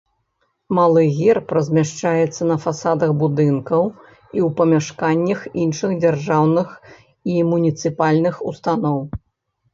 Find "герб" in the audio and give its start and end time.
1.17-1.51